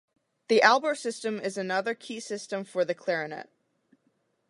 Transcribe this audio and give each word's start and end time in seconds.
The 0.47 0.63
Albert 0.63 0.95
system 0.95 1.39
is 1.39 1.59
another 1.59 1.93
key 1.93 2.19
system 2.19 2.63
for 2.63 2.83
the 2.83 2.95
clarinet. 2.95 3.51